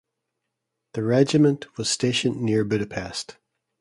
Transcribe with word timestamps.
The 0.93 1.03
regiment 1.03 1.77
was 1.77 1.87
stationed 1.87 2.41
near 2.41 2.63
Budapest. 2.65 3.37